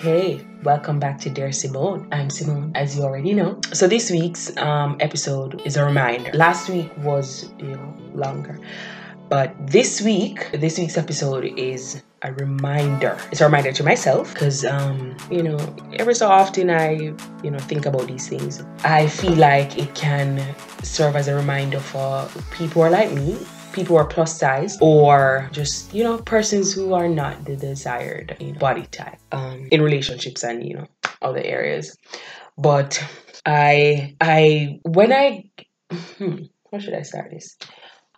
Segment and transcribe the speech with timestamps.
[0.00, 2.08] Hey, welcome back to Dear Simone.
[2.10, 3.60] I'm Simone, as you already know.
[3.74, 6.30] So this week's um, episode is a reminder.
[6.32, 8.58] Last week was, you know, longer,
[9.28, 13.18] but this week, this week's episode is a reminder.
[13.30, 15.58] It's a reminder to myself because, um, you know,
[15.98, 16.92] every so often I,
[17.42, 18.62] you know, think about these things.
[18.82, 20.42] I feel like it can
[20.82, 23.36] serve as a reminder for people like me
[23.72, 28.36] people who are plus size or just you know persons who are not the desired
[28.40, 30.86] you know, body type um, in relationships and you know
[31.22, 31.96] other areas.
[32.58, 33.02] But
[33.46, 35.44] i i when i
[35.90, 36.36] hmm,
[36.70, 37.56] how should i start this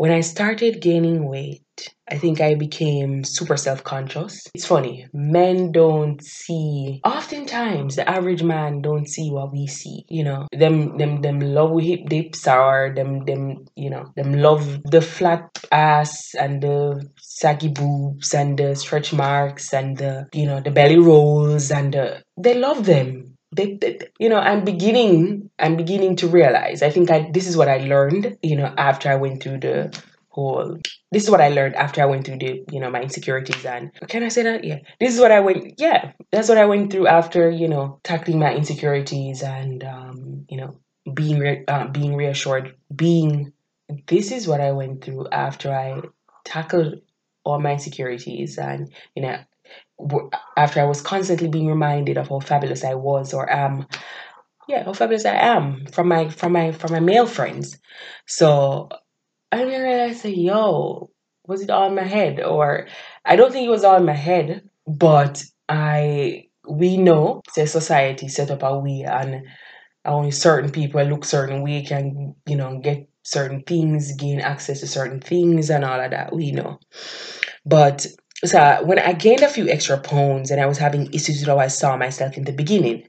[0.00, 1.62] when i started gaining weight
[2.10, 4.40] I think I became super self conscious.
[4.54, 10.04] It's funny, men don't see, oftentimes, the average man don't see what we see.
[10.08, 14.82] You know, them, them, them love hip dips or them, them, you know, them love
[14.84, 20.60] the flat ass and the saggy boobs and the stretch marks and the, you know,
[20.60, 23.29] the belly rolls and the, they love them.
[23.52, 27.56] They, they, you know i'm beginning i'm beginning to realize i think i this is
[27.56, 30.78] what i learned you know after i went through the whole
[31.12, 33.90] this is what I learned after I went through the, you know, my insecurities and
[34.08, 34.62] can I say that?
[34.62, 34.78] Yeah.
[35.00, 38.38] This is what I went yeah, that's what I went through after, you know, tackling
[38.38, 40.78] my insecurities and um, you know,
[41.12, 43.52] being re- uh, being reassured, being
[44.06, 46.00] this is what I went through after I
[46.44, 47.00] tackled
[47.44, 49.38] all my insecurities and, you know,
[50.56, 53.86] after I was constantly being reminded of how fabulous I was or am
[54.68, 57.78] yeah, how fabulous I am from my from my from my male friends.
[58.26, 58.88] So
[59.50, 61.10] I realized, say, yo,
[61.46, 62.40] was it all in my head?
[62.40, 62.86] Or
[63.24, 68.28] I don't think it was all in my head, but I we know say society
[68.28, 69.46] set up a way and
[70.04, 74.86] only certain people look certain way can, you know, get certain things, gain access to
[74.86, 76.34] certain things and all of that.
[76.34, 76.78] We know.
[77.66, 78.06] But
[78.44, 81.58] so when I gained a few extra pounds and I was having issues with how
[81.58, 83.08] I saw myself in the beginning.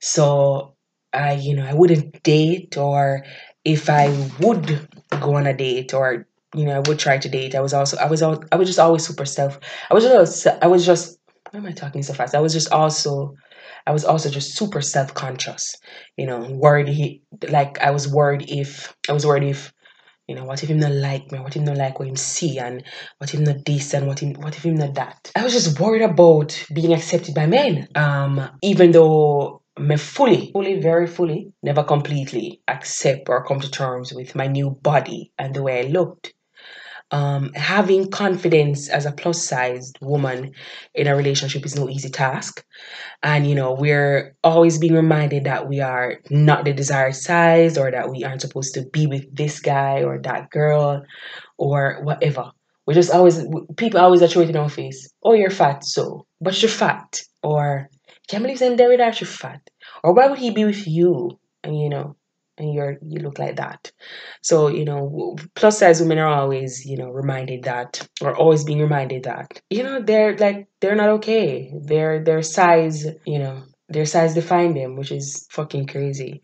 [0.00, 0.74] So
[1.12, 3.24] I, you know, I wouldn't date or
[3.64, 4.08] if I
[4.40, 4.88] would
[5.20, 7.96] go on a date or you know I would try to date, I was also
[7.98, 9.58] I was all, I was just always super self.
[9.90, 11.18] I was just I was just
[11.50, 12.34] why am I talking so fast?
[12.34, 13.34] I was just also
[13.86, 15.74] I was also just super self conscious.
[16.16, 19.72] You know, worried he like I was worried if I was worried if
[20.26, 21.38] you know, what if him not like me?
[21.38, 22.58] What if him not like what him see?
[22.58, 22.82] And
[23.18, 23.94] what if him not this?
[23.94, 25.30] And what, him, what if him not that?
[25.36, 27.88] I was just worried about being accepted by men.
[27.94, 34.12] Um, even though me fully, fully, very fully, never completely accept or come to terms
[34.12, 36.32] with my new body and the way I looked.
[37.12, 40.52] Um, having confidence as a plus sized woman
[40.92, 42.64] in a relationship is no easy task.
[43.22, 47.92] And, you know, we're always being reminded that we are not the desired size or
[47.92, 51.04] that we aren't supposed to be with this guy or that girl
[51.58, 52.50] or whatever.
[52.86, 53.40] We're just always,
[53.76, 57.20] people always are throwing in our face, oh, you're fat, so, but you're fat.
[57.42, 57.88] Or,
[58.28, 59.60] can't believe I'm there without you fat.
[60.02, 61.38] Or why would he be with you?
[61.62, 62.16] And, you know,
[62.58, 63.92] and you're you look like that.
[64.42, 68.80] So you know plus size women are always you know reminded that or always being
[68.80, 71.72] reminded that you know they're like they're not okay.
[71.84, 76.42] Their their size you know their size define them which is fucking crazy.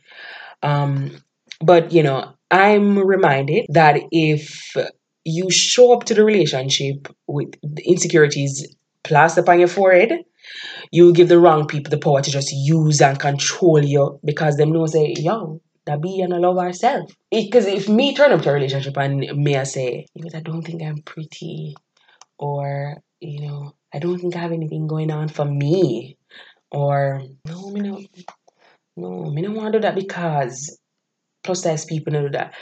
[0.62, 1.16] Um
[1.60, 4.76] but you know i'm reminded that if
[5.24, 8.74] you show up to the relationship with the insecurities
[9.04, 10.12] plastered upon your forehead
[10.90, 14.72] you give the wrong people the power to just use and control you because them
[14.72, 17.14] know say yo that be and I love ourselves.
[17.30, 20.62] Because if me turn up to a relationship and me I say, know, I don't
[20.62, 21.74] think I'm pretty,
[22.38, 26.16] or you know, I don't think I have anything going on for me,
[26.70, 28.02] or no, me no,
[28.96, 30.78] no, me don't want to do that because
[31.42, 32.54] plus size people do that.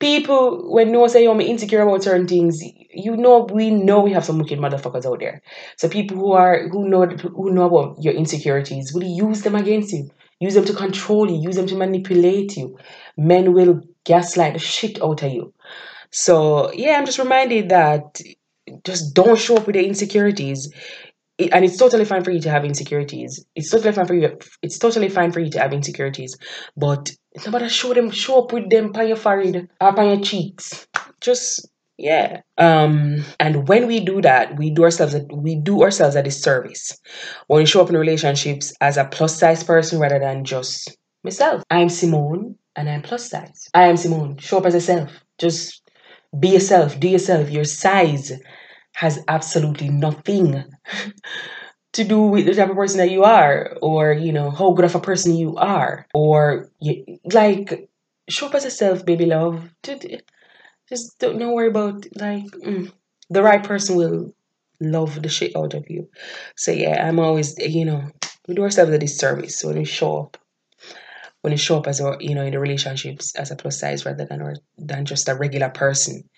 [0.00, 2.60] People when no one say you're insecure about certain things,
[2.92, 5.42] you know we know we have some wicked motherfuckers out there.
[5.76, 9.92] So people who are who know who know about your insecurities will use them against
[9.92, 10.10] you.
[10.42, 12.76] Use them to control you, use them to manipulate you.
[13.16, 15.54] Men will gaslight the shit out of you.
[16.10, 18.20] So, yeah, I'm just reminded that
[18.84, 20.68] just don't show up with the insecurities.
[21.38, 23.46] It, and it's totally fine for you to have insecurities.
[23.54, 24.36] It's totally fine for you.
[24.62, 26.36] It's totally fine for you to have insecurities,
[26.76, 29.84] but it's not about to show them, show up with them on your forehead, uh,
[29.84, 30.88] up on your cheeks.
[31.20, 31.68] Just
[32.02, 32.40] yeah.
[32.58, 36.98] Um, and when we do that, we do ourselves a, we do ourselves a disservice.
[37.46, 41.62] When we show up in relationships as a plus size person rather than just myself.
[41.70, 43.68] I'm Simone and I'm plus size.
[43.72, 44.36] I am Simone.
[44.38, 45.10] Show up as yourself.
[45.38, 45.80] Just
[46.38, 46.98] be yourself.
[46.98, 47.50] Do yourself.
[47.50, 48.32] Your size
[48.94, 50.64] has absolutely nothing
[51.92, 54.86] to do with the type of person that you are, or you know how good
[54.86, 57.88] of a person you are, or you, like
[58.28, 59.70] show up as yourself, baby love.
[60.92, 62.92] Just don't, don't worry about like mm,
[63.30, 64.34] the right person will
[64.78, 66.10] love the shit out of you.
[66.54, 68.10] So yeah, I'm always you know
[68.46, 70.36] we do ourselves a disservice when we show up
[71.40, 74.04] when you show up as a you know in the relationships as a plus size
[74.04, 76.28] rather than or than just a regular person.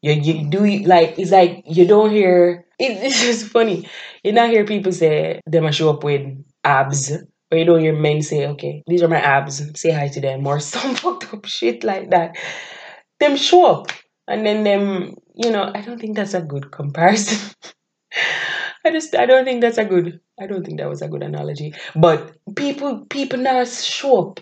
[0.00, 3.86] You you do like it's like you don't hear it, it's just funny.
[4.24, 6.22] You not hear people say they must show up with
[6.64, 7.12] abs.
[7.50, 10.46] Or you don't hear men say, okay, these are my abs, say hi to them,
[10.46, 12.34] or some fucked up shit like that.
[13.22, 13.92] Them show up.
[14.26, 17.54] And then them, you know, I don't think that's a good comparison.
[18.84, 21.22] I just I don't think that's a good I don't think that was a good
[21.22, 21.72] analogy.
[21.94, 24.40] But people people now show up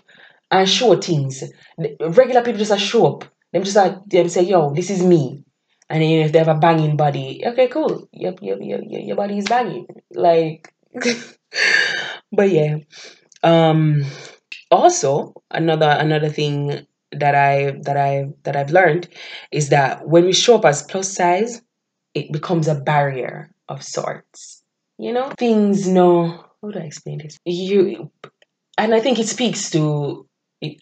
[0.49, 1.43] and show things.
[1.77, 3.25] Regular people just show up.
[3.53, 5.43] Them just like them say, yo, this is me.
[5.87, 8.09] And then if they have a banging body, okay, cool.
[8.13, 9.85] Your your your, your body is banging.
[10.09, 10.73] Like
[12.31, 12.77] but yeah.
[13.43, 14.05] Um
[14.71, 19.07] also another another thing that I that I that I've learned
[19.51, 21.61] is that when we show up as plus size,
[22.13, 24.63] it becomes a barrier of sorts.
[24.97, 26.45] You know, things no.
[26.61, 27.37] How do I explain this?
[27.45, 28.11] You,
[28.77, 30.27] and I think it speaks to.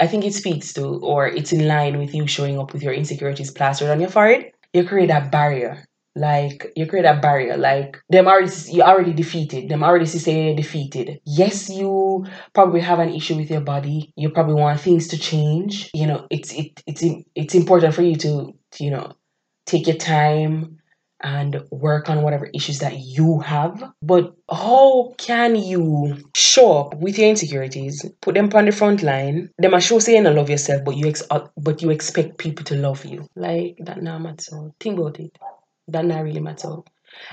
[0.01, 2.91] I think it speaks to, or it's in line with you showing up with your
[2.91, 4.51] insecurities plastered on your forehead.
[4.73, 5.85] You create that barrier
[6.19, 11.19] like you create a barrier like them already you already defeated them already say defeated
[11.25, 15.89] yes you probably have an issue with your body you probably want things to change
[15.93, 17.03] you know it's it, it's
[17.35, 19.13] it's important for you to, you know
[19.65, 20.79] take your time
[21.21, 23.83] and work on whatever issues that you have.
[24.01, 29.49] But how can you show up with your insecurities, put them on the front line?
[29.57, 32.37] Them a show say you don't love yourself, but you ex- uh, but you expect
[32.37, 33.27] people to love you.
[33.35, 34.71] Like that now matter.
[34.79, 35.37] Think about it.
[35.91, 36.77] That not really matter.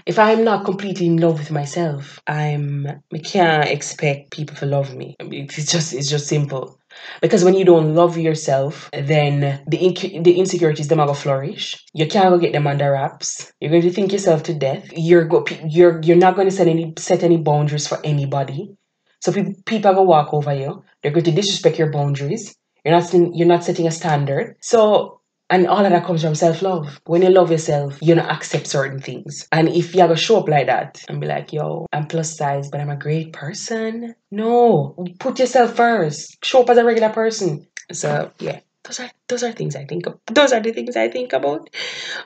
[0.06, 4.94] If I'm not completely in love with myself, I'm I can't expect people to love
[4.94, 5.16] me.
[5.20, 6.78] It's just it's just simple.
[7.20, 11.84] Because when you don't love yourself, then the inc- the insecurities them are gonna flourish.
[11.92, 13.52] You can't go get them under wraps.
[13.60, 14.88] You're going to think yourself to death.
[14.96, 18.74] You're go you're you're not going to set any set any boundaries for anybody.
[19.20, 20.82] So people people are gonna walk over you.
[21.02, 22.56] They're going to disrespect your boundaries.
[22.84, 24.56] You're not you're not setting a standard.
[24.62, 27.00] So and all of that comes from self love.
[27.06, 29.46] When you love yourself, you don't accept certain things.
[29.52, 32.68] And if you ever show up like that and be like, yo, I'm plus size,
[32.68, 34.14] but I'm a great person.
[34.30, 36.44] No, put yourself first.
[36.44, 37.66] Show up as a regular person.
[37.92, 38.60] So, yeah.
[38.84, 40.20] Those are those are things I think of.
[40.26, 41.70] Those are the things I think about,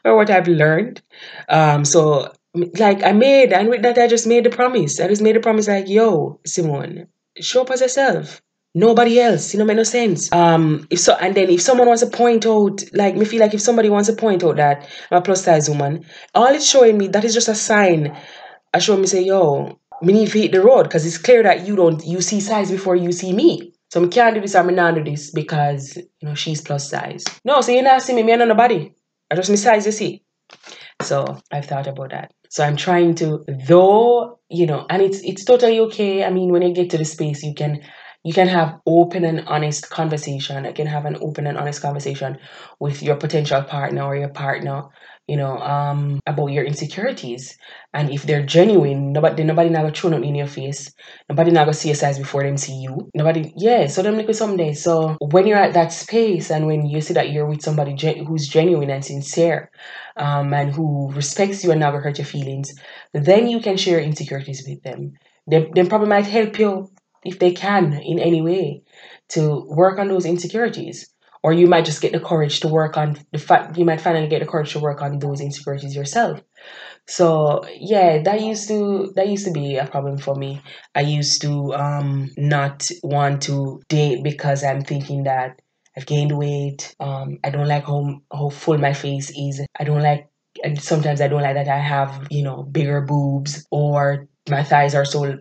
[0.04, 1.00] or what I've learned.
[1.48, 5.00] Um, so like I made, and with that I just made the promise.
[5.00, 7.06] I just made the promise like, yo, Simone,
[7.40, 8.42] show up as yourself
[8.74, 9.52] nobody else.
[9.52, 10.32] You know, make no sense.
[10.32, 13.54] Um, if so, and then if someone wants to point out, like me feel like
[13.54, 16.98] if somebody wants to point out that I'm a plus size woman, all it's showing
[16.98, 18.16] me that is just a sign.
[18.72, 21.66] I show me say, yo, me need to hit the road because it's clear that
[21.66, 23.72] you don't you see size before you see me.
[23.90, 26.88] So I can't do this or I not do this because you know she's plus
[26.88, 27.24] size.
[27.44, 28.94] No, so you're not see me, me and nobody.
[29.30, 30.24] I just me size you see.
[31.02, 32.32] So I've thought about that.
[32.50, 36.24] So I'm trying to, though, you know, and it's it's totally okay.
[36.24, 37.80] I mean, when you get to the space, you can
[38.24, 40.66] you can have open and honest conversation.
[40.66, 42.38] I can have an open and honest conversation
[42.78, 44.84] with your potential partner or your partner,
[45.26, 47.56] you know, um, about your insecurities.
[47.94, 50.92] And if they're genuine, nobody nobody not gonna throw in your face.
[51.28, 53.08] Nobody not gonna see your size before them see you.
[53.14, 53.86] Nobody, yeah.
[53.86, 54.74] So them like someday.
[54.74, 58.26] So when you're at that space and when you see that you're with somebody gen-
[58.26, 59.70] who's genuine and sincere,
[60.16, 62.72] um, and who respects you and never hurt your feelings,
[63.14, 65.12] then you can share insecurities with them.
[65.46, 66.90] They, they probably might help you
[67.24, 68.82] if they can in any way
[69.30, 71.08] to work on those insecurities.
[71.42, 74.28] Or you might just get the courage to work on the fact you might finally
[74.28, 76.40] get the courage to work on those insecurities yourself.
[77.06, 80.62] So yeah that used to that used to be a problem for me.
[80.94, 85.60] I used to um not want to date because i'm thinking that
[85.96, 90.02] i've gained weight um i don't like how how full my face is i don't
[90.02, 90.28] like
[90.62, 94.94] and sometimes i don't like that i have you know bigger boobs or my thighs
[94.94, 95.38] are so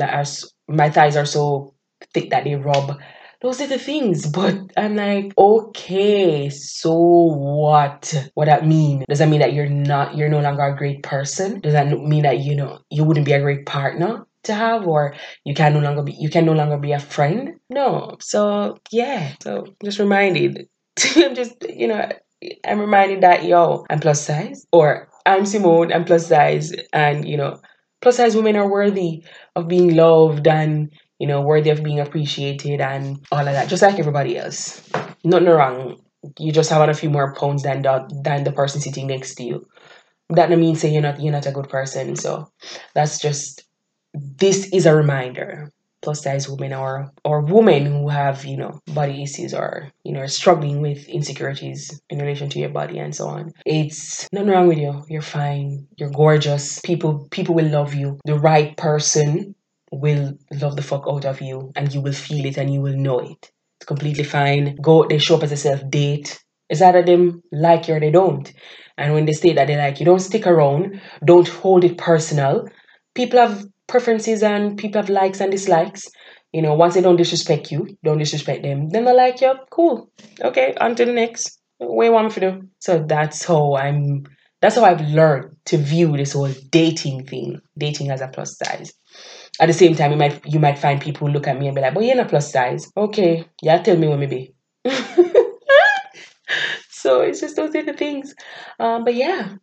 [0.00, 0.24] are
[0.68, 1.74] my thighs are so
[2.12, 2.98] thick that they rub.
[3.42, 8.30] Those are the things, but I'm like, okay, so what?
[8.34, 9.04] What that mean?
[9.08, 11.60] Does that mean that you're not, you're no longer a great person?
[11.60, 14.26] Does that mean that you know you wouldn't be a great partner?
[14.44, 17.54] to have or you can no longer be you can no longer be a friend
[17.70, 20.68] no so yeah so just reminded
[21.16, 22.08] i'm just you know
[22.66, 27.36] i'm reminded that yo i'm plus size or i'm simone i'm plus size and you
[27.36, 27.58] know
[28.04, 29.24] plus size women are worthy
[29.56, 33.82] of being loved and you know worthy of being appreciated and all of that just
[33.82, 34.88] like everybody else.
[35.24, 36.00] Nothing wrong.
[36.38, 39.42] You just have a few more pounds than the than the person sitting next to
[39.42, 39.66] you.
[40.30, 42.16] That doesn't mean say you're not you're not a good person.
[42.16, 42.52] So
[42.94, 43.64] that's just
[44.14, 45.72] this is a reminder
[46.04, 50.26] plus size women or or women who have you know body issues or you know
[50.26, 54.78] struggling with insecurities in relation to your body and so on it's nothing wrong with
[54.78, 59.54] you you're fine you're gorgeous people people will love you the right person
[60.00, 62.96] will love the fuck out of you and you will feel it and you will
[62.96, 63.50] know it.
[63.78, 64.76] It's completely fine.
[64.76, 66.40] Go they show up as a self date.
[66.68, 68.52] It's either them like you or they don't.
[68.96, 71.00] And when they say that they like you, don't stick around.
[71.24, 72.68] Don't hold it personal.
[73.14, 76.08] People have preferences and people have likes and dislikes.
[76.52, 79.54] You know, once they don't disrespect you, don't disrespect them, then they like you.
[79.70, 80.10] Cool.
[80.40, 81.58] Okay, on to the next.
[81.78, 82.68] What you want me to do?
[82.78, 84.24] So that's how I'm
[84.60, 88.94] that's how I've learned to view this whole dating thing, dating as a plus size.
[89.60, 91.82] At the same time, you might you might find people look at me and be
[91.82, 94.54] like, "But you're not plus size." Okay, yeah, tell me what me be.
[96.88, 98.34] so it's just those little things.
[98.78, 99.56] Um, but yeah,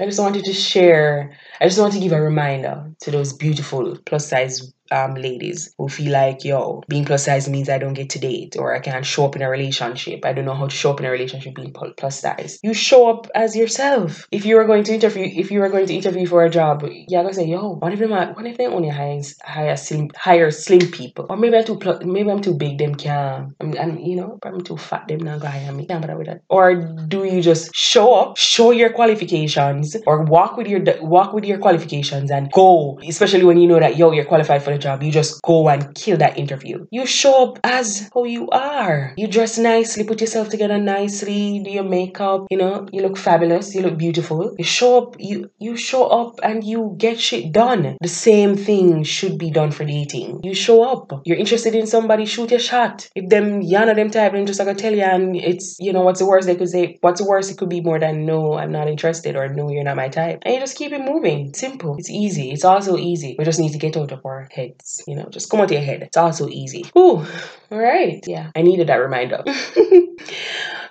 [0.00, 1.32] I just wanted to share.
[1.60, 5.88] I just want to give a reminder to those beautiful plus size um, ladies who
[5.88, 9.04] feel like, yo, being plus size means I don't get to date or I can't
[9.04, 10.24] show up in a relationship.
[10.24, 12.58] I don't know how to show up in a relationship being plus size.
[12.62, 14.26] You show up as yourself.
[14.30, 16.84] If you are going to interview, if you are going to interview for a job,
[17.08, 20.50] you're gonna say, yo, what if they what if they only hire hire slim hire
[20.50, 24.16] slim people, or maybe I'm too maybe I'm too big, them can, I'm, I'm you
[24.16, 25.86] know, I'm too fat, them not gonna hire me.
[25.86, 26.42] Can't bother with that.
[26.48, 31.44] Or do you just show up, show your qualifications, or walk with your walk with
[31.44, 35.12] your qualifications and go, especially when you know that yo, you're qualified for job, you
[35.12, 36.86] just go and kill that interview.
[36.90, 39.14] You show up as who you are.
[39.16, 43.74] You dress nicely, put yourself together nicely, do your makeup, you know, you look fabulous,
[43.74, 44.54] you look beautiful.
[44.58, 47.96] You show up, you you show up and you get shit done.
[48.00, 50.40] The same thing should be done for dating.
[50.42, 51.22] You show up.
[51.24, 53.08] You're interested in somebody, shoot your shot.
[53.14, 56.02] If them yana them type, them just like I tell you and it's you know
[56.02, 58.54] what's the worst they could say what's the worst it could be more than no,
[58.54, 60.42] I'm not interested or no, you're not my type.
[60.42, 61.54] And you just keep it moving.
[61.54, 61.96] Simple.
[61.98, 62.50] It's easy.
[62.50, 63.36] It's also easy.
[63.38, 64.65] We just need to get out of our head
[65.06, 66.02] You know, just come out your head.
[66.02, 66.84] It's also easy.
[66.96, 67.24] Ooh,
[67.70, 68.22] all right.
[68.26, 69.44] Yeah, I needed that reminder.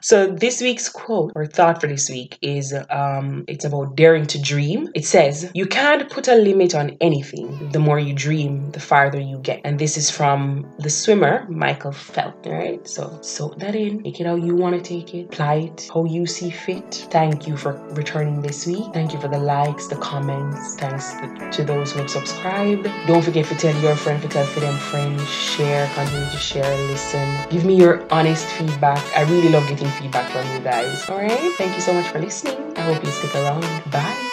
[0.06, 4.40] So this week's quote or thought for this week is um, it's about daring to
[4.40, 4.88] dream.
[4.94, 7.72] It says, "You can't put a limit on anything.
[7.72, 11.92] The more you dream, the farther you get." And this is from the swimmer Michael
[11.92, 12.46] Phelps.
[12.46, 12.88] All right.
[12.88, 14.04] So soak that in.
[14.04, 15.34] Take it how you want to take it.
[15.34, 17.08] Apply it how you see fit.
[17.10, 18.86] Thank you for returning this week.
[18.94, 20.76] Thank you for the likes, the comments.
[20.76, 21.16] Thanks
[21.58, 22.84] to those who have subscribed.
[23.08, 25.28] Don't forget to tell your friend, to tell for them friends.
[25.28, 27.28] Share, continue to share, listen.
[27.50, 29.02] Give me your honest feedback.
[29.18, 31.10] I really love getting feedback from you guys.
[31.10, 31.52] All right.
[31.58, 32.58] Thank you so much for listening.
[32.78, 33.64] I hope you stick around.
[33.92, 34.32] Bye.